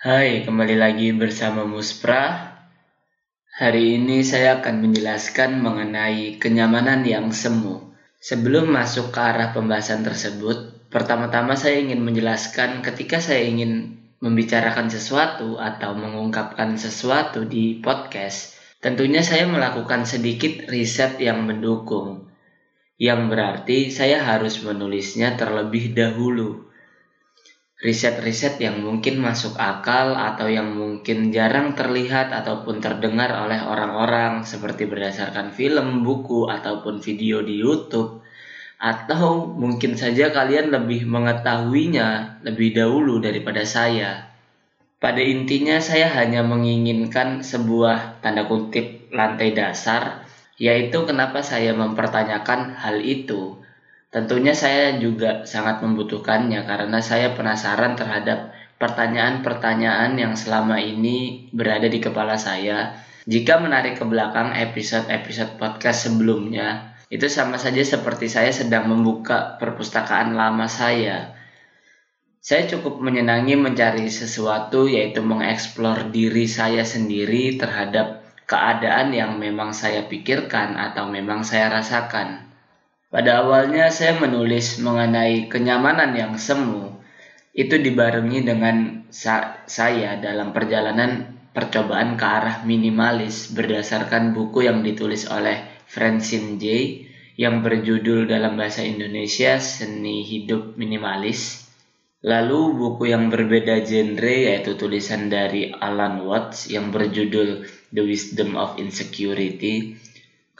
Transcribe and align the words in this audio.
Hai, 0.00 0.48
kembali 0.48 0.80
lagi 0.80 1.12
bersama 1.12 1.68
Muspra. 1.68 2.56
Hari 3.52 4.00
ini 4.00 4.24
saya 4.24 4.56
akan 4.64 4.88
menjelaskan 4.88 5.60
mengenai 5.60 6.40
kenyamanan 6.40 7.04
yang 7.04 7.28
semu. 7.36 7.92
Sebelum 8.16 8.72
masuk 8.72 9.12
ke 9.12 9.20
arah 9.20 9.52
pembahasan 9.52 10.00
tersebut, 10.00 10.88
pertama-tama 10.88 11.52
saya 11.52 11.84
ingin 11.84 12.00
menjelaskan 12.00 12.80
ketika 12.80 13.20
saya 13.20 13.44
ingin 13.44 14.00
membicarakan 14.24 14.88
sesuatu 14.88 15.60
atau 15.60 15.92
mengungkapkan 15.92 16.80
sesuatu 16.80 17.44
di 17.44 17.84
podcast, 17.84 18.56
tentunya 18.80 19.20
saya 19.20 19.44
melakukan 19.52 20.08
sedikit 20.08 20.64
riset 20.72 21.20
yang 21.20 21.44
mendukung. 21.44 22.24
Yang 22.96 23.20
berarti 23.28 23.78
saya 23.92 24.24
harus 24.24 24.64
menulisnya 24.64 25.36
terlebih 25.36 25.92
dahulu 25.92 26.69
riset-riset 27.80 28.60
yang 28.60 28.84
mungkin 28.84 29.24
masuk 29.24 29.56
akal 29.56 30.12
atau 30.12 30.52
yang 30.52 30.76
mungkin 30.76 31.32
jarang 31.32 31.72
terlihat 31.72 32.28
ataupun 32.28 32.84
terdengar 32.84 33.32
oleh 33.32 33.56
orang-orang 33.56 34.44
seperti 34.44 34.84
berdasarkan 34.84 35.56
film, 35.56 36.04
buku, 36.04 36.44
ataupun 36.44 37.00
video 37.00 37.40
di 37.40 37.56
YouTube 37.56 38.20
atau 38.80 39.44
mungkin 39.44 39.92
saja 39.92 40.32
kalian 40.32 40.72
lebih 40.72 41.04
mengetahuinya 41.04 42.40
lebih 42.44 42.72
dahulu 42.72 43.20
daripada 43.20 43.64
saya. 43.68 44.32
Pada 45.00 45.20
intinya 45.20 45.80
saya 45.80 46.08
hanya 46.12 46.44
menginginkan 46.44 47.40
sebuah 47.40 48.20
tanda 48.20 48.44
kutip 48.44 49.08
lantai 49.12 49.52
dasar 49.56 50.28
yaitu 50.60 51.08
kenapa 51.08 51.40
saya 51.40 51.72
mempertanyakan 51.72 52.76
hal 52.76 53.00
itu 53.00 53.59
Tentunya 54.10 54.58
saya 54.58 54.98
juga 54.98 55.46
sangat 55.46 55.86
membutuhkannya 55.86 56.66
karena 56.66 56.98
saya 56.98 57.30
penasaran 57.38 57.94
terhadap 57.94 58.50
pertanyaan-pertanyaan 58.82 60.18
yang 60.18 60.34
selama 60.34 60.82
ini 60.82 61.46
berada 61.54 61.86
di 61.86 62.02
kepala 62.02 62.34
saya. 62.34 63.06
Jika 63.30 63.62
menarik 63.62 64.02
ke 64.02 64.04
belakang 64.08 64.50
episode-episode 64.50 65.54
podcast 65.62 66.10
sebelumnya, 66.10 66.90
itu 67.06 67.30
sama 67.30 67.54
saja 67.54 67.86
seperti 67.86 68.26
saya 68.26 68.50
sedang 68.50 68.90
membuka 68.90 69.54
perpustakaan 69.62 70.34
lama 70.34 70.66
saya. 70.66 71.38
Saya 72.42 72.66
cukup 72.66 72.98
menyenangi 72.98 73.54
mencari 73.54 74.10
sesuatu 74.10 74.90
yaitu 74.90 75.22
mengeksplor 75.22 76.10
diri 76.10 76.50
saya 76.50 76.82
sendiri 76.82 77.54
terhadap 77.62 78.26
keadaan 78.50 79.14
yang 79.14 79.38
memang 79.38 79.70
saya 79.70 80.02
pikirkan 80.10 80.74
atau 80.74 81.06
memang 81.06 81.46
saya 81.46 81.70
rasakan. 81.70 82.49
Pada 83.10 83.42
awalnya 83.42 83.90
saya 83.90 84.22
menulis 84.22 84.78
mengenai 84.78 85.50
kenyamanan 85.50 86.14
yang 86.14 86.38
semu. 86.38 86.94
Itu 87.50 87.82
dibarengi 87.82 88.46
dengan 88.46 89.02
sa 89.10 89.66
saya 89.66 90.14
dalam 90.22 90.54
perjalanan 90.54 91.26
percobaan 91.50 92.14
ke 92.14 92.22
arah 92.22 92.56
minimalis 92.62 93.50
berdasarkan 93.50 94.30
buku 94.30 94.70
yang 94.70 94.86
ditulis 94.86 95.26
oleh 95.26 95.58
Francine 95.90 96.54
J 96.62 96.64
yang 97.34 97.66
berjudul 97.66 98.30
dalam 98.30 98.54
bahasa 98.54 98.86
Indonesia 98.86 99.58
Seni 99.58 100.22
Hidup 100.22 100.78
Minimalis. 100.78 101.66
Lalu 102.22 102.78
buku 102.78 103.10
yang 103.10 103.26
berbeda 103.26 103.82
genre 103.82 104.36
yaitu 104.54 104.78
tulisan 104.78 105.26
dari 105.26 105.74
Alan 105.74 106.22
Watts 106.30 106.70
yang 106.70 106.94
berjudul 106.94 107.66
The 107.90 108.02
Wisdom 108.06 108.54
of 108.54 108.78
Insecurity 108.78 109.98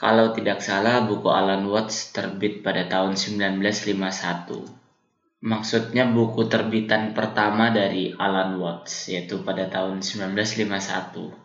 kalau 0.01 0.33
tidak 0.33 0.65
salah, 0.65 1.05
buku 1.05 1.29
Alan 1.29 1.69
Watts 1.69 2.09
terbit 2.09 2.65
pada 2.65 2.89
tahun 2.89 3.13
1951. 3.13 4.65
Maksudnya 5.45 6.09
buku 6.09 6.49
terbitan 6.49 7.13
pertama 7.13 7.69
dari 7.69 8.09
Alan 8.17 8.57
Watts, 8.57 9.13
yaitu 9.13 9.45
pada 9.45 9.69
tahun 9.69 10.01
1951. 10.01 11.37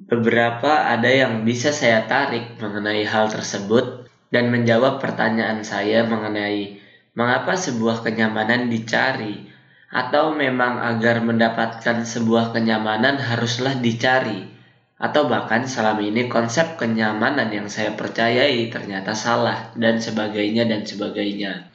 Beberapa 0.00 0.88
ada 0.96 1.12
yang 1.12 1.44
bisa 1.44 1.76
saya 1.76 2.08
tarik 2.08 2.56
mengenai 2.56 3.04
hal 3.04 3.28
tersebut 3.28 4.08
dan 4.32 4.48
menjawab 4.48 5.04
pertanyaan 5.04 5.60
saya 5.60 6.08
mengenai 6.08 6.80
mengapa 7.12 7.52
sebuah 7.52 8.00
kenyamanan 8.00 8.72
dicari 8.72 9.44
atau 9.92 10.32
memang 10.32 10.80
agar 10.80 11.20
mendapatkan 11.20 12.00
sebuah 12.00 12.56
kenyamanan 12.56 13.20
haruslah 13.20 13.76
dicari 13.76 14.53
atau 14.94 15.26
bahkan 15.26 15.66
selama 15.66 16.06
ini 16.06 16.30
konsep 16.30 16.78
kenyamanan 16.78 17.50
yang 17.50 17.66
saya 17.66 17.98
percayai 17.98 18.70
ternyata 18.70 19.12
salah 19.12 19.74
dan 19.74 19.98
sebagainya 19.98 20.70
dan 20.70 20.86
sebagainya. 20.86 21.66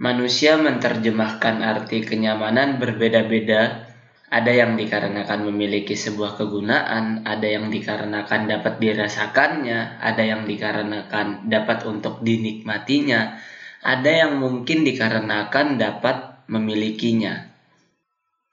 Manusia 0.00 0.56
menerjemahkan 0.56 1.60
arti 1.60 2.00
kenyamanan 2.02 2.80
berbeda-beda. 2.80 3.86
Ada 4.30 4.62
yang 4.62 4.78
dikarenakan 4.78 5.42
memiliki 5.50 5.98
sebuah 5.98 6.38
kegunaan, 6.38 7.26
ada 7.26 7.44
yang 7.50 7.66
dikarenakan 7.66 8.46
dapat 8.46 8.78
dirasakannya, 8.78 9.98
ada 9.98 10.22
yang 10.22 10.46
dikarenakan 10.46 11.50
dapat 11.50 11.82
untuk 11.84 12.22
dinikmatinya, 12.22 13.42
ada 13.82 14.10
yang 14.10 14.38
mungkin 14.38 14.86
dikarenakan 14.86 15.82
dapat 15.82 16.46
memilikinya. 16.46 17.50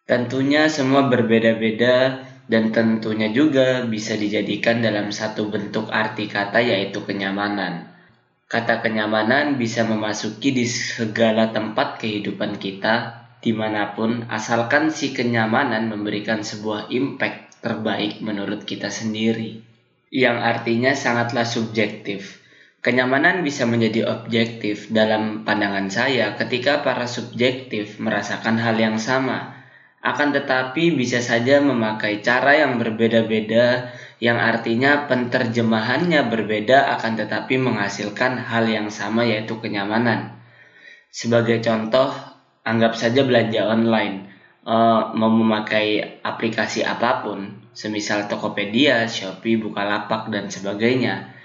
Tentunya 0.10 0.66
semua 0.66 1.06
berbeda-beda 1.08 2.26
dan 2.48 2.72
tentunya 2.72 3.28
juga 3.32 3.84
bisa 3.84 4.16
dijadikan 4.16 4.80
dalam 4.80 5.12
satu 5.12 5.52
bentuk 5.52 5.92
arti 5.92 6.32
kata 6.32 6.64
yaitu 6.64 7.04
kenyamanan. 7.04 7.92
Kata 8.48 8.80
kenyamanan 8.80 9.60
bisa 9.60 9.84
memasuki 9.84 10.56
di 10.56 10.64
segala 10.64 11.52
tempat 11.52 12.00
kehidupan 12.00 12.56
kita, 12.56 13.28
di 13.44 13.52
mana 13.52 13.92
pun, 13.92 14.24
asalkan 14.32 14.88
si 14.88 15.12
kenyamanan 15.12 15.92
memberikan 15.92 16.40
sebuah 16.48 16.88
impact 16.88 17.60
terbaik 17.60 18.24
menurut 18.24 18.64
kita 18.64 18.88
sendiri, 18.88 19.60
yang 20.08 20.40
artinya 20.40 20.96
sangatlah 20.96 21.44
subjektif. 21.44 22.40
Kenyamanan 22.80 23.44
bisa 23.44 23.68
menjadi 23.68 24.08
objektif 24.08 24.88
dalam 24.88 25.44
pandangan 25.44 25.92
saya 25.92 26.40
ketika 26.40 26.88
para 26.88 27.04
subjektif 27.04 28.00
merasakan 28.00 28.56
hal 28.64 28.80
yang 28.80 28.96
sama, 28.96 29.67
akan 30.02 30.30
tetapi 30.34 30.94
bisa 30.94 31.20
saja 31.20 31.58
memakai 31.60 32.22
cara 32.22 32.54
yang 32.54 32.78
berbeda-beda 32.78 33.92
yang 34.18 34.42
artinya 34.42 35.06
penterjemahannya 35.06 36.26
berbeda 36.30 36.98
akan 36.98 37.22
tetapi 37.22 37.62
menghasilkan 37.62 38.42
hal 38.42 38.66
yang 38.66 38.90
sama 38.90 39.26
yaitu 39.26 39.62
kenyamanan. 39.62 40.38
Sebagai 41.14 41.62
contoh, 41.62 42.14
anggap 42.66 42.98
saja 42.98 43.22
belanja 43.26 43.70
online, 43.70 44.30
uh, 44.66 45.14
mau 45.14 45.30
memakai 45.30 46.22
aplikasi 46.26 46.82
apa 46.82 47.22
pun, 47.22 47.70
semisal 47.78 48.26
Tokopedia, 48.26 49.06
Shopee, 49.06 49.62
Bukalapak, 49.62 50.34
dan 50.34 50.50
sebagainya 50.50 51.37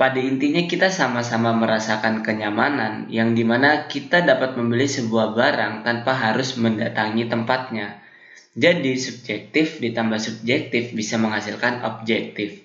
pada 0.00 0.16
intinya 0.16 0.64
kita 0.64 0.88
sama-sama 0.88 1.52
merasakan 1.52 2.24
kenyamanan 2.24 3.12
yang 3.12 3.36
di 3.36 3.44
mana 3.44 3.84
kita 3.84 4.24
dapat 4.24 4.56
membeli 4.56 4.88
sebuah 4.88 5.36
barang 5.36 5.84
tanpa 5.84 6.16
harus 6.16 6.56
mendatangi 6.56 7.28
tempatnya. 7.28 8.00
Jadi 8.56 8.96
subjektif 8.96 9.76
ditambah 9.76 10.16
subjektif 10.16 10.96
bisa 10.96 11.20
menghasilkan 11.20 11.84
objektif. 11.84 12.64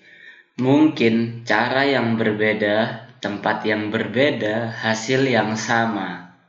Mungkin 0.64 1.44
cara 1.44 1.84
yang 1.84 2.16
berbeda, 2.16 3.12
tempat 3.20 3.68
yang 3.68 3.92
berbeda, 3.92 4.72
hasil 4.72 5.28
yang 5.28 5.60
sama. 5.60 6.40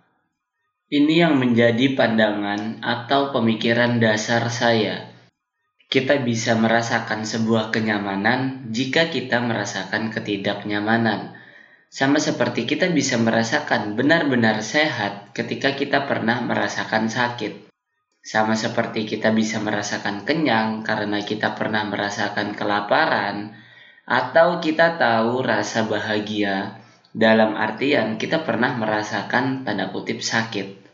Ini 0.86 1.26
yang 1.26 1.42
menjadi 1.42 1.98
pandangan 1.98 2.78
atau 2.78 3.34
pemikiran 3.34 3.98
dasar 3.98 4.46
saya 4.54 5.05
kita 5.86 6.18
bisa 6.20 6.58
merasakan 6.58 7.22
sebuah 7.22 7.70
kenyamanan 7.70 8.70
jika 8.74 9.06
kita 9.06 9.38
merasakan 9.38 10.10
ketidaknyamanan. 10.10 11.38
Sama 11.86 12.18
seperti 12.18 12.66
kita 12.66 12.90
bisa 12.90 13.14
merasakan 13.16 13.94
benar-benar 13.94 14.60
sehat 14.60 15.30
ketika 15.32 15.78
kita 15.78 16.04
pernah 16.04 16.42
merasakan 16.42 17.06
sakit. 17.06 17.70
Sama 18.26 18.58
seperti 18.58 19.06
kita 19.06 19.30
bisa 19.30 19.62
merasakan 19.62 20.26
kenyang 20.26 20.82
karena 20.82 21.22
kita 21.22 21.54
pernah 21.54 21.86
merasakan 21.86 22.58
kelaparan, 22.58 23.54
atau 24.06 24.58
kita 24.62 24.98
tahu 24.98 25.42
rasa 25.42 25.86
bahagia 25.86 26.78
dalam 27.10 27.58
artian 27.58 28.18
kita 28.18 28.46
pernah 28.46 28.74
merasakan 28.78 29.66
tanda 29.66 29.90
kutip 29.90 30.22
sakit 30.22 30.85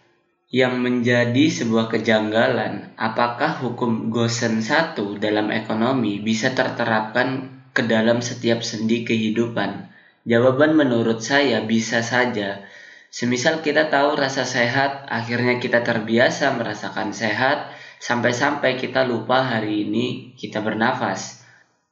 yang 0.53 0.85
menjadi 0.85 1.49
sebuah 1.49 1.89
kejanggalan 1.89 2.93
apakah 3.01 3.57
hukum 3.65 4.13
Gosen 4.13 4.61
satu 4.61 5.17
dalam 5.17 5.49
ekonomi 5.49 6.21
bisa 6.21 6.53
terterapkan 6.53 7.49
ke 7.73 7.89
dalam 7.89 8.21
setiap 8.21 8.61
sendi 8.61 9.01
kehidupan? 9.01 9.89
Jawaban 10.29 10.77
menurut 10.77 11.25
saya 11.25 11.65
bisa 11.65 12.05
saja. 12.05 12.69
Semisal 13.09 13.65
kita 13.65 13.89
tahu 13.89 14.13
rasa 14.13 14.45
sehat, 14.45 15.09
akhirnya 15.09 15.57
kita 15.57 15.81
terbiasa 15.81 16.53
merasakan 16.53 17.17
sehat, 17.17 17.73
sampai-sampai 18.05 18.77
kita 18.77 19.09
lupa 19.09 19.41
hari 19.41 19.89
ini 19.89 20.37
kita 20.37 20.61
bernafas. 20.61 21.41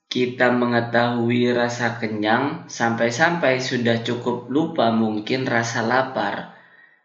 Kita 0.05 0.53
mengetahui 0.53 1.49
rasa 1.57 1.97
kenyang, 1.97 2.69
sampai-sampai 2.69 3.57
sudah 3.57 4.05
cukup 4.05 4.53
lupa 4.53 4.93
mungkin 4.93 5.49
rasa 5.49 5.81
lapar 5.81 6.60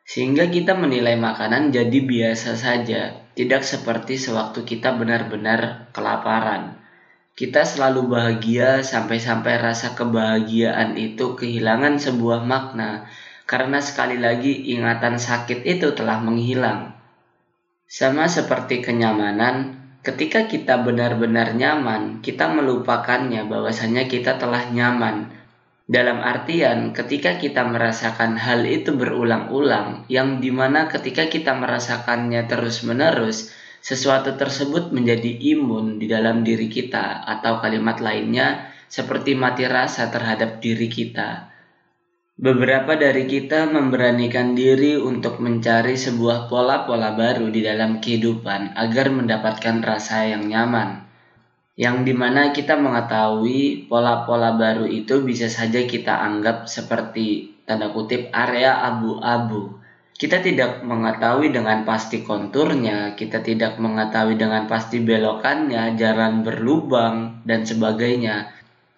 Sehingga 0.06 0.54
kita 0.54 0.78
menilai 0.78 1.18
makanan 1.18 1.74
jadi 1.74 2.00
biasa 2.06 2.54
saja, 2.54 3.25
tidak 3.34 3.66
seperti 3.66 4.22
sewaktu 4.22 4.62
kita 4.62 4.94
benar-benar 4.94 5.90
kelaparan. 5.98 6.78
Kita 7.36 7.66
selalu 7.66 8.13
bahagia 8.13 8.86
sampai-sampai 8.86 9.60
rasa 9.60 9.98
kebahagiaan 9.98 10.96
itu 10.96 11.36
kehilangan 11.36 12.00
sebuah 12.00 12.46
makna 12.46 13.10
karena 13.50 13.81
sekali 13.81 14.22
lagi 14.22 14.72
ingatan 14.72 15.18
sakit 15.19 15.66
itu 15.68 15.92
telah 15.98 16.22
menghilang. 16.22 16.96
Sama 17.90 18.30
seperti 18.30 18.86
kenyamanan, 18.86 19.78
ketika 20.06 20.46
kita 20.46 20.80
benar-benar 20.86 21.57
nyaman, 21.57 22.22
kita 22.22 22.46
melupakannya 22.54 23.50
bahwasanya 23.50 24.06
kita 24.06 24.38
telah 24.38 24.69
nyaman 24.69 25.34
dalam 25.85 26.17
artian, 26.17 26.97
ketika 26.97 27.37
kita 27.37 27.61
merasakan 27.61 28.41
hal 28.41 28.65
itu 28.65 28.97
berulang-ulang, 28.97 30.09
yang 30.09 30.41
di 30.41 30.49
mana 30.49 30.89
ketika 30.89 31.29
kita 31.29 31.53
merasakannya 31.53 32.49
terus-menerus, 32.49 33.53
sesuatu 33.85 34.33
tersebut 34.33 34.89
menjadi 34.89 35.29
imun 35.53 36.01
di 36.01 36.09
dalam 36.09 36.41
diri 36.41 36.73
kita, 36.73 37.21
atau 37.29 37.61
kalimat 37.61 38.01
lainnya 38.01 38.73
seperti 38.89 39.37
mati 39.37 39.69
rasa 39.69 40.09
terhadap 40.09 40.57
diri 40.57 40.89
kita. 40.89 41.53
Beberapa 42.33 42.97
dari 42.97 43.29
kita 43.29 43.69
memberanikan 43.69 44.57
diri 44.57 44.97
untuk 44.97 45.37
mencari 45.37 45.93
sebuah 45.95 46.49
pola-pola 46.49 47.13
baru 47.13 47.53
di 47.53 47.61
dalam 47.61 48.01
kehidupan 48.01 48.73
agar 48.73 49.13
mendapatkan 49.13 49.85
rasa 49.85 50.33
yang 50.33 50.49
nyaman 50.49 51.05
yang 51.75 52.07
di 52.07 52.16
mana 52.16 52.56
kita 52.56 52.80
mengetahui 52.80 53.92
pola-pola 53.92 54.56
baru 54.56 54.88
itu 54.88 55.19
bisa 55.27 55.51
saja 55.51 55.83
kita 55.83 56.24
anggap 56.24 56.72
seperti 56.72 57.51
tanda 57.68 57.92
kutip 57.92 58.31
area 58.31 58.80
abu-abu. 58.80 59.75
Kita 60.16 60.39
tidak 60.39 60.88
mengetahui 60.88 61.51
dengan 61.51 61.83
pasti 61.83 62.24
konturnya, 62.24 63.19
kita 63.19 63.44
tidak 63.44 63.75
mengetahui 63.75 64.39
dengan 64.39 64.63
pasti 64.72 65.04
belokannya, 65.04 66.00
jalan 66.00 66.39
berlubang, 66.39 67.44
dan 67.44 67.68
sebagainya. 67.68 68.48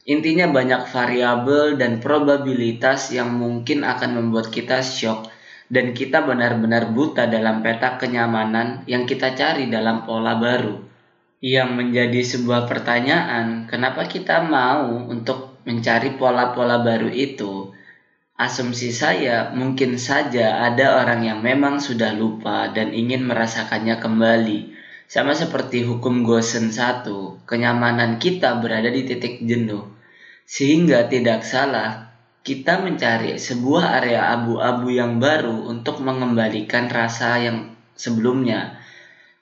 Intinya 0.05 0.45
banyak 0.53 0.85
variabel 0.85 1.81
dan 1.81 1.97
probabilitas 1.97 3.09
yang 3.09 3.33
mungkin 3.33 3.81
akan 3.81 4.21
membuat 4.21 4.53
kita 4.53 4.85
shock 4.85 5.25
dan 5.73 5.97
kita 5.97 6.21
benar-benar 6.21 6.93
buta 6.93 7.25
dalam 7.25 7.65
peta 7.65 7.97
kenyamanan 7.97 8.85
yang 8.85 9.09
kita 9.09 9.33
cari 9.33 9.67
dalam 9.73 10.05
pola 10.05 10.37
baru 10.37 10.87
yang 11.37 11.77
menjadi 11.77 12.25
sebuah 12.25 12.65
pertanyaan, 12.65 13.69
kenapa 13.69 14.09
kita 14.09 14.41
mau 14.41 15.05
untuk 15.05 15.61
mencari 15.69 16.17
pola-pola 16.17 16.81
baru 16.81 17.13
itu? 17.13 17.69
Asumsi 18.37 18.93
saya 18.93 19.49
mungkin 19.53 19.97
saja 19.97 20.61
ada 20.65 21.01
orang 21.01 21.25
yang 21.25 21.39
memang 21.41 21.81
sudah 21.81 22.13
lupa 22.13 22.69
dan 22.69 22.93
ingin 22.93 23.25
merasakannya 23.25 23.97
kembali. 23.97 24.59
Sama 25.09 25.33
seperti 25.33 25.85
hukum 25.85 26.21
Gosen 26.21 26.69
satu, 26.69 27.41
kenyamanan 27.49 28.21
kita 28.21 28.61
berada 28.61 28.89
di 28.93 29.05
titik 29.05 29.41
jenuh. 29.41 29.89
Sehingga 30.45 31.09
tidak 31.09 31.41
salah 31.41 32.13
kita 32.45 32.79
mencari 32.79 33.35
sebuah 33.41 33.99
area 34.01 34.33
abu-abu 34.37 34.93
yang 34.93 35.17
baru 35.17 35.67
untuk 35.67 35.99
mengembalikan 35.99 36.87
rasa 36.87 37.41
yang 37.41 37.73
sebelumnya 37.97 38.77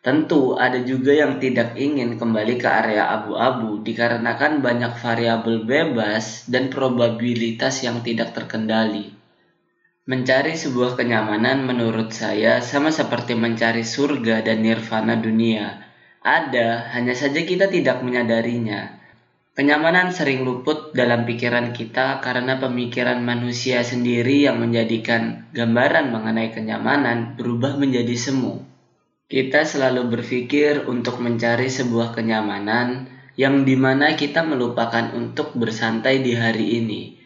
Tentu 0.06 0.54
ada 0.54 0.86
juga 0.86 1.18
yang 1.18 1.42
tidak 1.42 1.74
ingin 1.82 2.22
kembali 2.22 2.62
ke 2.62 2.70
area 2.70 3.10
abu-abu 3.10 3.82
dikarenakan 3.82 4.62
banyak 4.62 4.94
variabel 5.02 5.66
bebas 5.66 6.46
dan 6.46 6.70
probabilitas 6.70 7.82
yang 7.82 8.06
tidak 8.06 8.38
terkendali. 8.38 9.10
Mencari 10.06 10.54
sebuah 10.54 10.94
kenyamanan 10.94 11.66
menurut 11.66 12.14
saya 12.14 12.62
sama 12.62 12.94
seperti 12.94 13.34
mencari 13.34 13.82
surga 13.82 14.46
dan 14.46 14.62
nirvana 14.62 15.18
dunia. 15.18 15.82
Ada, 16.22 16.94
hanya 16.94 17.18
saja 17.18 17.42
kita 17.42 17.66
tidak 17.74 18.06
menyadarinya. 18.06 19.02
Kenyamanan 19.58 20.14
sering 20.14 20.46
luput 20.46 20.94
dalam 20.94 21.26
pikiran 21.26 21.74
kita 21.74 22.22
karena 22.22 22.62
pemikiran 22.62 23.26
manusia 23.26 23.82
sendiri 23.82 24.46
yang 24.46 24.62
menjadikan 24.62 25.50
gambaran 25.50 26.14
mengenai 26.14 26.54
kenyamanan 26.54 27.34
berubah 27.42 27.74
menjadi 27.82 28.14
semu. 28.14 28.75
Kita 29.26 29.66
selalu 29.66 30.14
berpikir 30.14 30.86
untuk 30.86 31.18
mencari 31.18 31.66
sebuah 31.66 32.14
kenyamanan 32.14 33.10
yang 33.34 33.66
di 33.66 33.74
mana 33.74 34.14
kita 34.14 34.46
melupakan 34.46 35.18
untuk 35.18 35.58
bersantai 35.58 36.22
di 36.22 36.38
hari 36.38 36.78
ini. 36.78 37.18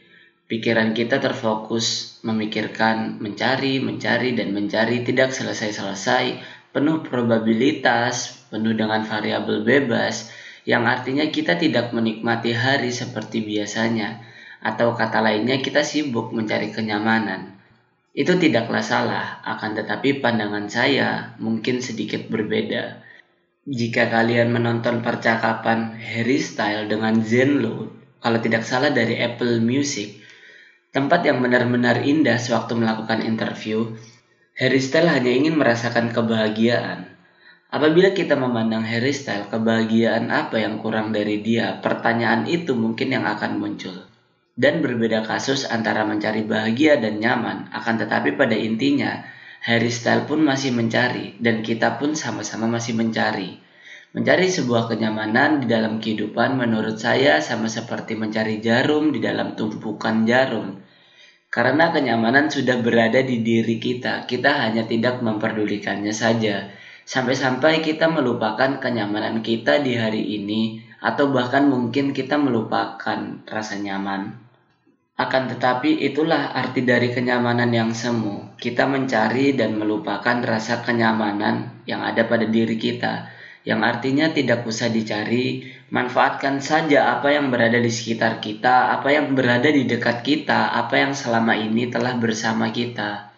Pikiran 0.47 0.95
kita 0.95 1.19
terfokus 1.19 2.15
memikirkan, 2.23 3.19
mencari, 3.19 3.83
mencari, 3.83 4.31
dan 4.31 4.55
mencari 4.55 5.03
tidak 5.03 5.35
selesai-selesai, 5.35 6.39
penuh 6.71 7.03
probabilitas, 7.03 8.47
penuh 8.47 8.79
dengan 8.79 9.03
variabel 9.03 9.67
bebas, 9.67 10.31
yang 10.63 10.87
artinya 10.87 11.27
kita 11.27 11.59
tidak 11.59 11.91
menikmati 11.91 12.55
hari 12.55 12.95
seperti 12.95 13.43
biasanya, 13.43 14.23
atau 14.63 14.95
kata 14.95 15.19
lainnya 15.19 15.59
kita 15.59 15.83
sibuk 15.83 16.31
mencari 16.31 16.71
kenyamanan. 16.71 17.58
Itu 18.09 18.41
tidaklah 18.41 18.81
salah, 18.81 19.37
akan 19.45 19.77
tetapi 19.77 20.17
pandangan 20.17 20.65
saya 20.65 21.37
mungkin 21.37 21.77
sedikit 21.77 22.25
berbeda. 22.25 23.05
Jika 23.69 24.09
kalian 24.09 24.49
menonton 24.49 25.05
percakapan 25.05 25.93
Harry 26.01 26.41
Style 26.41 26.89
dengan 26.89 27.21
Zenlo, 27.21 27.93
kalau 28.17 28.41
tidak 28.41 28.65
salah 28.65 28.89
dari 28.89 29.13
Apple 29.21 29.61
Music, 29.61 30.25
tempat 30.89 31.21
yang 31.21 31.37
benar-benar 31.37 32.01
indah 32.01 32.41
sewaktu 32.41 32.81
melakukan 32.81 33.21
interview, 33.21 33.93
Harry 34.57 34.81
Style 34.81 35.13
hanya 35.13 35.29
ingin 35.29 35.53
merasakan 35.53 36.09
kebahagiaan. 36.09 37.13
Apabila 37.69 38.17
kita 38.17 38.33
memandang 38.33 38.89
Harry 38.89 39.13
Style, 39.13 39.53
kebahagiaan 39.53 40.33
apa 40.33 40.57
yang 40.57 40.81
kurang 40.81 41.13
dari 41.13 41.45
dia? 41.45 41.77
Pertanyaan 41.77 42.49
itu 42.49 42.73
mungkin 42.73 43.13
yang 43.13 43.29
akan 43.29 43.61
muncul 43.61 44.08
dan 44.59 44.83
berbeda 44.83 45.23
kasus 45.23 45.63
antara 45.63 46.03
mencari 46.03 46.43
bahagia 46.43 46.99
dan 46.99 47.23
nyaman, 47.23 47.71
akan 47.71 47.95
tetapi 47.95 48.35
pada 48.35 48.59
intinya 48.59 49.23
Harry 49.63 49.87
Style 49.87 50.27
pun 50.27 50.43
masih 50.43 50.75
mencari 50.75 51.39
dan 51.39 51.63
kita 51.63 51.95
pun 51.95 52.11
sama-sama 52.11 52.67
masih 52.67 52.99
mencari. 52.99 53.55
Mencari 54.11 54.51
sebuah 54.51 54.91
kenyamanan 54.91 55.63
di 55.63 55.71
dalam 55.71 56.03
kehidupan 56.03 56.59
menurut 56.59 56.99
saya 56.99 57.39
sama 57.39 57.71
seperti 57.71 58.19
mencari 58.19 58.59
jarum 58.59 59.15
di 59.15 59.23
dalam 59.23 59.55
tumpukan 59.55 60.27
jarum. 60.27 60.83
Karena 61.47 61.95
kenyamanan 61.95 62.51
sudah 62.51 62.83
berada 62.83 63.23
di 63.23 63.39
diri 63.39 63.79
kita, 63.79 64.27
kita 64.27 64.59
hanya 64.59 64.83
tidak 64.83 65.23
memperdulikannya 65.23 66.11
saja. 66.11 66.67
Sampai-sampai 67.07 67.79
kita 67.79 68.11
melupakan 68.11 68.75
kenyamanan 68.83 69.39
kita 69.39 69.79
di 69.79 69.95
hari 69.95 70.35
ini 70.35 70.83
atau 70.99 71.31
bahkan 71.31 71.71
mungkin 71.71 72.11
kita 72.11 72.35
melupakan 72.35 73.39
rasa 73.47 73.79
nyaman. 73.79 74.48
Akan 75.19 75.51
tetapi 75.51 75.99
itulah 75.99 76.55
arti 76.55 76.87
dari 76.87 77.11
kenyamanan 77.11 77.67
yang 77.75 77.91
semu. 77.91 78.55
Kita 78.55 78.87
mencari 78.87 79.51
dan 79.51 79.75
melupakan 79.75 80.39
rasa 80.39 80.79
kenyamanan 80.79 81.83
yang 81.83 82.07
ada 82.07 82.23
pada 82.23 82.47
diri 82.47 82.79
kita. 82.79 83.27
Yang 83.67 83.81
artinya 83.83 84.31
tidak 84.31 84.63
usah 84.63 84.87
dicari, 84.87 85.67
manfaatkan 85.91 86.63
saja 86.63 87.19
apa 87.19 87.35
yang 87.35 87.51
berada 87.51 87.75
di 87.75 87.91
sekitar 87.91 88.39
kita, 88.39 88.95
apa 88.95 89.11
yang 89.11 89.35
berada 89.35 89.67
di 89.67 89.83
dekat 89.83 90.23
kita, 90.23 90.71
apa 90.71 90.95
yang 90.95 91.11
selama 91.11 91.51
ini 91.51 91.91
telah 91.91 92.15
bersama 92.15 92.71
kita. 92.71 93.35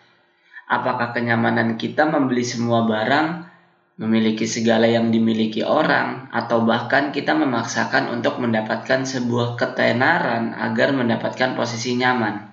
Apakah 0.70 1.18
kenyamanan 1.18 1.82
kita 1.82 2.06
membeli 2.06 2.46
semua 2.46 2.86
barang 2.86 3.51
memiliki 4.02 4.50
segala 4.50 4.90
yang 4.90 5.14
dimiliki 5.14 5.62
orang, 5.62 6.26
atau 6.34 6.66
bahkan 6.66 7.14
kita 7.14 7.38
memaksakan 7.38 8.10
untuk 8.10 8.42
mendapatkan 8.42 9.06
sebuah 9.06 9.62
ketenaran 9.62 10.58
agar 10.58 10.90
mendapatkan 10.90 11.54
posisi 11.54 11.94
nyaman. 12.02 12.50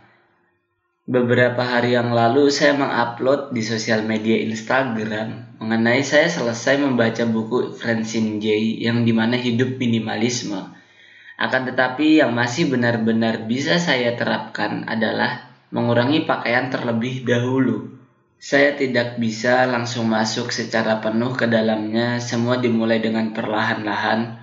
Beberapa 1.09 1.65
hari 1.65 1.97
yang 1.97 2.13
lalu 2.13 2.53
saya 2.53 2.77
mengupload 2.77 3.57
di 3.57 3.65
sosial 3.65 4.05
media 4.05 4.45
Instagram 4.45 5.57
mengenai 5.57 6.05
saya 6.05 6.29
selesai 6.29 6.85
membaca 6.85 7.25
buku 7.25 7.73
Francine 7.73 8.37
J 8.45 8.53
yang 8.85 9.09
di 9.09 9.17
mana 9.17 9.41
hidup 9.41 9.81
minimalisme. 9.81 10.69
Akan 11.41 11.65
tetapi 11.65 12.21
yang 12.21 12.37
masih 12.37 12.69
benar-benar 12.69 13.49
bisa 13.49 13.81
saya 13.81 14.21
terapkan 14.21 14.85
adalah 14.85 15.49
mengurangi 15.73 16.29
pakaian 16.29 16.69
terlebih 16.69 17.25
dahulu. 17.25 17.98
Saya 18.39 18.79
tidak 18.79 19.19
bisa 19.19 19.67
langsung 19.67 20.07
masuk 20.07 20.55
secara 20.55 21.03
penuh 21.03 21.35
ke 21.35 21.51
dalamnya, 21.51 22.23
semua 22.23 22.63
dimulai 22.63 23.03
dengan 23.03 23.35
perlahan-lahan. 23.35 24.39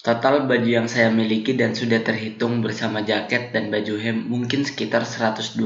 Total 0.00 0.48
baju 0.48 0.64
yang 0.64 0.88
saya 0.88 1.12
miliki 1.12 1.52
dan 1.52 1.76
sudah 1.76 2.00
terhitung 2.00 2.64
bersama 2.64 3.04
jaket 3.04 3.52
dan 3.52 3.68
baju 3.68 4.00
hem 4.00 4.24
mungkin 4.24 4.64
sekitar 4.64 5.04
120 5.04 5.60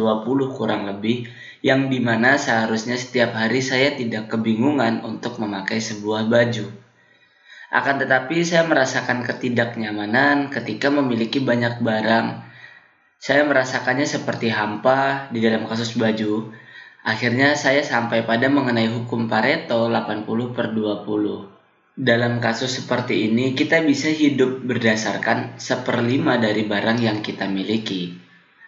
kurang 0.51 0.91
lebih, 0.91 1.31
yang 1.63 1.87
di 1.87 2.03
mana 2.03 2.35
seharusnya 2.35 2.99
setiap 2.99 3.39
hari 3.39 3.63
saya 3.63 3.95
tidak 3.95 4.35
kebingungan 4.35 5.07
untuk 5.07 5.39
memakai 5.39 5.79
sebuah 5.79 6.27
baju. 6.27 6.67
Akan 7.71 8.03
tetapi 8.03 8.43
saya 8.43 8.67
merasakan 8.67 9.23
ketidaknyamanan 9.23 10.51
ketika 10.51 10.91
memiliki 10.91 11.39
banyak 11.39 11.79
barang. 11.79 12.43
Saya 13.23 13.47
merasakannya 13.47 14.11
seperti 14.11 14.51
hampa 14.51 15.31
di 15.31 15.39
dalam 15.39 15.71
kasus 15.71 15.95
baju, 15.95 16.51
Akhirnya 17.05 17.53
saya 17.53 17.85
sampai 17.85 18.25
pada 18.25 18.49
mengenai 18.49 18.89
hukum 18.89 19.29
Pareto 19.29 19.93
80 19.93 20.57
per 20.57 20.73
20. 20.73 22.01
Dalam 22.01 22.41
kasus 22.41 22.81
seperti 22.81 23.29
ini, 23.29 23.53
kita 23.53 23.85
bisa 23.85 24.09
hidup 24.09 24.65
berdasarkan 24.65 25.61
seperlima 25.61 26.41
dari 26.41 26.65
barang 26.65 26.99
yang 27.05 27.21
kita 27.21 27.45
miliki. 27.45 28.17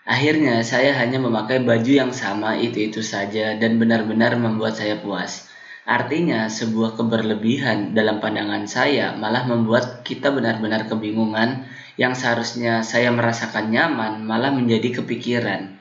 Akhirnya, 0.04 0.60
saya 0.68 0.92
hanya 1.00 1.16
memakai 1.16 1.64
baju 1.64 1.88
yang 1.88 2.12
sama 2.12 2.60
itu-itu 2.60 3.00
saja 3.00 3.56
dan 3.56 3.80
benar-benar 3.80 4.36
membuat 4.36 4.76
saya 4.76 5.00
puas. 5.00 5.48
Artinya, 5.88 6.52
sebuah 6.52 6.92
keberlebihan 7.00 7.96
dalam 7.96 8.20
pandangan 8.20 8.68
saya 8.68 9.16
malah 9.16 9.48
membuat 9.48 10.04
kita 10.04 10.28
benar-benar 10.28 10.92
kebingungan 10.92 11.64
yang 11.96 12.12
seharusnya 12.12 12.84
saya 12.84 13.08
merasakan 13.16 13.72
nyaman 13.72 14.28
malah 14.28 14.52
menjadi 14.52 15.00
kepikiran. 15.00 15.75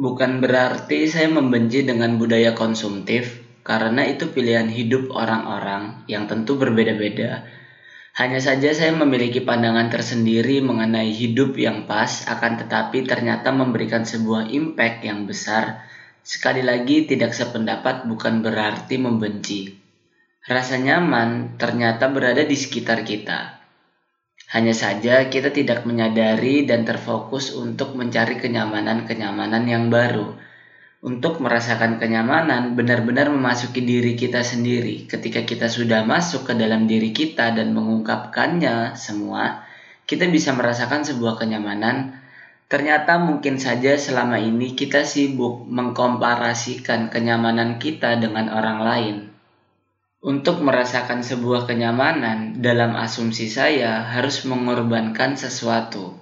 Bukan 0.00 0.40
berarti 0.40 1.04
saya 1.04 1.28
membenci 1.28 1.84
dengan 1.84 2.16
budaya 2.16 2.56
konsumtif, 2.56 3.44
karena 3.60 4.08
itu 4.08 4.32
pilihan 4.32 4.72
hidup 4.72 5.12
orang-orang 5.12 6.08
yang 6.08 6.24
tentu 6.24 6.56
berbeda-beda 6.56 7.44
hanya 8.18 8.42
saja 8.42 8.74
saya 8.74 8.90
memiliki 8.90 9.38
pandangan 9.38 9.86
tersendiri 9.86 10.58
mengenai 10.58 11.14
hidup 11.14 11.54
yang 11.54 11.86
pas, 11.86 12.26
akan 12.26 12.58
tetapi 12.66 13.06
ternyata 13.06 13.54
memberikan 13.54 14.02
sebuah 14.02 14.50
impact 14.50 15.06
yang 15.06 15.30
besar. 15.30 15.86
Sekali 16.26 16.60
lagi, 16.60 17.06
tidak 17.06 17.30
sependapat 17.32 18.10
bukan 18.10 18.42
berarti 18.42 18.98
membenci. 18.98 19.78
Rasa 20.42 20.82
nyaman 20.82 21.54
ternyata 21.54 22.10
berada 22.10 22.42
di 22.42 22.56
sekitar 22.58 23.06
kita. 23.06 23.59
Hanya 24.50 24.74
saja 24.74 25.30
kita 25.30 25.54
tidak 25.54 25.86
menyadari 25.86 26.66
dan 26.66 26.82
terfokus 26.82 27.54
untuk 27.54 27.94
mencari 27.94 28.38
kenyamanan-kenyamanan 28.42 29.62
yang 29.70 29.86
baru 29.88 30.34
untuk 31.00 31.40
merasakan 31.40 31.96
kenyamanan, 31.96 32.76
benar-benar 32.76 33.32
memasuki 33.32 33.80
diri 33.80 34.12
kita 34.20 34.44
sendiri. 34.44 35.08
Ketika 35.08 35.48
kita 35.48 35.72
sudah 35.72 36.04
masuk 36.04 36.44
ke 36.44 36.52
dalam 36.52 36.84
diri 36.84 37.08
kita 37.16 37.56
dan 37.56 37.72
mengungkapkannya 37.72 39.00
semua, 39.00 39.64
kita 40.04 40.28
bisa 40.28 40.52
merasakan 40.52 41.00
sebuah 41.00 41.40
kenyamanan. 41.40 42.20
Ternyata 42.68 43.16
mungkin 43.16 43.56
saja 43.56 43.96
selama 43.96 44.44
ini 44.44 44.76
kita 44.76 45.08
sibuk 45.08 45.64
mengkomparasikan 45.72 47.08
kenyamanan 47.08 47.80
kita 47.80 48.20
dengan 48.20 48.52
orang 48.52 48.78
lain. 48.84 49.16
Untuk 50.20 50.60
merasakan 50.60 51.24
sebuah 51.24 51.64
kenyamanan, 51.64 52.60
dalam 52.60 52.92
asumsi 52.96 53.48
saya 53.48 54.04
harus 54.04 54.44
mengorbankan 54.44 55.40
sesuatu 55.40 56.20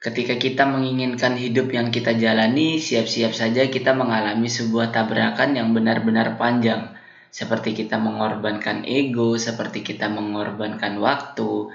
Ketika 0.00 0.40
kita 0.40 0.64
menginginkan 0.64 1.36
hidup 1.36 1.76
yang 1.76 1.92
kita 1.92 2.16
jalani, 2.16 2.80
siap-siap 2.80 3.36
saja 3.36 3.68
kita 3.68 3.92
mengalami 3.92 4.48
sebuah 4.48 4.96
tabrakan 4.96 5.52
yang 5.52 5.76
benar-benar 5.76 6.40
panjang. 6.40 6.96
Seperti 7.28 7.76
kita 7.76 8.00
mengorbankan 8.00 8.88
ego, 8.88 9.36
seperti 9.36 9.84
kita 9.84 10.08
mengorbankan 10.08 10.96
waktu. 11.04 11.68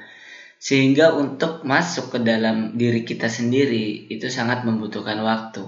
Sehingga 0.57 1.13
untuk 1.13 1.61
masuk 1.69 2.17
ke 2.17 2.19
dalam 2.25 2.73
diri 2.73 3.05
kita 3.05 3.29
sendiri 3.29 4.09
itu 4.09 4.25
sangat 4.33 4.65
membutuhkan 4.65 5.21
waktu. 5.21 5.61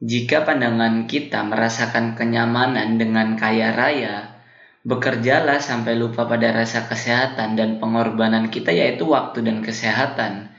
Jika 0.00 0.48
pandangan 0.48 1.04
kita 1.04 1.44
merasakan 1.44 2.16
kenyamanan 2.16 2.96
dengan 2.96 3.36
kaya 3.36 3.76
raya, 3.76 4.37
bekerjalah 4.86 5.58
sampai 5.62 5.98
lupa 5.98 6.28
pada 6.28 6.54
rasa 6.54 6.86
kesehatan 6.86 7.58
dan 7.58 7.78
pengorbanan 7.82 8.52
kita 8.52 8.70
yaitu 8.74 9.06
waktu 9.08 9.42
dan 9.42 9.62
kesehatan 9.62 10.54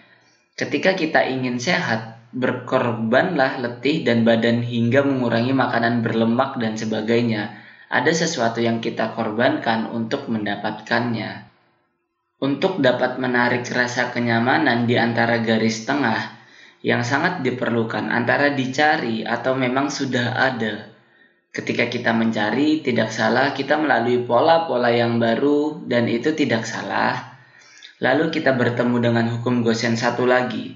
Ketika 0.59 0.91
kita 0.91 1.23
ingin 1.23 1.55
sehat, 1.55 2.19
berkorbanlah 2.35 3.63
letih 3.63 4.03
dan 4.03 4.27
badan 4.27 4.59
hingga 4.59 5.07
mengurangi 5.07 5.55
makanan 5.55 6.03
berlemak 6.03 6.59
dan 6.59 6.75
sebagainya. 6.75 7.55
Ada 7.87 8.11
sesuatu 8.11 8.59
yang 8.59 8.83
kita 8.83 9.15
korbankan 9.15 9.87
untuk 9.87 10.27
mendapatkannya. 10.27 11.47
Untuk 12.43 12.83
dapat 12.83 13.23
menarik 13.23 13.71
rasa 13.71 14.11
kenyamanan 14.11 14.83
di 14.83 14.99
antara 14.99 15.39
garis 15.39 15.87
tengah 15.87 16.35
yang 16.83 17.07
sangat 17.07 17.39
diperlukan 17.39 18.11
antara 18.11 18.51
dicari 18.51 19.23
atau 19.23 19.55
memang 19.55 19.87
sudah 19.87 20.43
ada. 20.43 20.88
Ketika 21.49 21.89
kita 21.89 22.13
mencari, 22.13 22.85
tidak 22.85 23.09
salah 23.09 23.51
kita 23.57 23.77
melalui 23.77 24.21
pola-pola 24.23 24.93
yang 24.93 25.17
baru 25.17 25.81
dan 25.89 26.05
itu 26.05 26.37
tidak 26.37 26.65
salah 26.65 27.29
Lalu 27.99 28.31
kita 28.31 28.55
bertemu 28.55 28.97
dengan 29.03 29.25
hukum 29.27 29.59
Gosen 29.59 29.99
satu 29.99 30.23
lagi. 30.23 30.71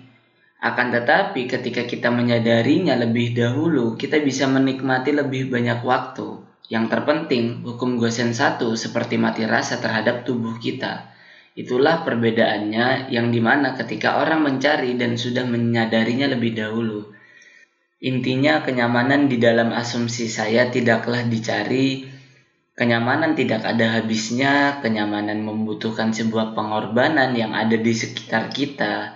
Akan 0.60 0.92
tetapi 0.92 1.48
ketika 1.48 1.88
kita 1.88 2.12
menyadarinya 2.12 3.00
lebih 3.00 3.32
dahulu, 3.32 3.96
kita 3.96 4.20
bisa 4.20 4.44
menikmati 4.52 5.16
lebih 5.16 5.48
banyak 5.48 5.88
waktu. 5.88 6.44
Yang 6.68 6.86
terpenting, 6.92 7.64
hukum 7.64 7.96
Gosen 7.96 8.36
satu 8.36 8.76
seperti 8.76 9.16
mati 9.16 9.48
rasa 9.48 9.80
terhadap 9.80 10.28
tubuh 10.28 10.60
kita. 10.60 11.16
Itulah 11.56 12.04
perbedaannya 12.04 13.08
yang 13.08 13.32
di 13.32 13.40
mana 13.40 13.72
ketika 13.80 14.20
orang 14.20 14.44
mencari 14.44 15.00
dan 15.00 15.16
sudah 15.16 15.48
menyadarinya 15.48 16.28
lebih 16.28 16.60
dahulu. 16.60 17.13
Intinya 18.04 18.60
kenyamanan 18.68 19.32
di 19.32 19.40
dalam 19.40 19.72
asumsi 19.72 20.28
saya 20.28 20.68
tidaklah 20.68 21.24
dicari, 21.24 22.14
Kenyamanan 22.74 23.38
tidak 23.38 23.62
ada 23.70 24.02
habisnya, 24.02 24.82
kenyamanan 24.82 25.46
membutuhkan 25.46 26.10
sebuah 26.10 26.58
pengorbanan 26.58 27.38
yang 27.38 27.54
ada 27.54 27.78
di 27.78 27.94
sekitar 27.94 28.50
kita. 28.50 29.14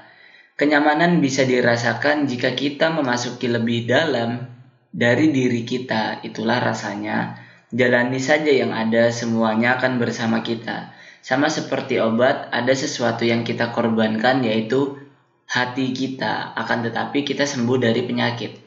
Kenyamanan 0.53 1.17
bisa 1.25 1.41
dirasakan 1.41 2.29
jika 2.29 2.53
kita 2.53 2.93
memasuki 2.93 3.49
lebih 3.49 3.89
dalam 3.89 4.45
dari 4.93 5.33
diri 5.33 5.65
kita, 5.65 6.21
itulah 6.21 6.61
rasanya. 6.61 7.41
Jalani 7.73 8.21
saja 8.21 8.53
yang 8.53 8.77
ada, 8.77 9.09
semuanya 9.09 9.81
akan 9.81 9.97
bersama 9.97 10.45
kita. 10.45 10.93
Sama 11.25 11.49
seperti 11.49 11.97
obat, 11.97 12.53
ada 12.53 12.77
sesuatu 12.77 13.25
yang 13.25 13.41
kita 13.41 13.73
korbankan 13.73 14.45
yaitu 14.45 15.01
hati 15.49 15.97
kita, 15.97 16.53
akan 16.53 16.93
tetapi 16.93 17.25
kita 17.25 17.49
sembuh 17.49 17.81
dari 17.81 18.05
penyakit. 18.05 18.66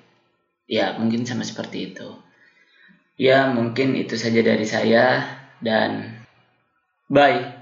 Ya, 0.70 0.94
mungkin 0.94 1.26
sama 1.26 1.42
seperti 1.42 1.90
itu. 1.90 2.14
Ya, 3.18 3.50
mungkin 3.50 3.98
itu 3.98 4.14
saja 4.14 4.38
dari 4.40 4.64
saya 4.64 5.26
dan 5.58 6.22
bye. 7.10 7.60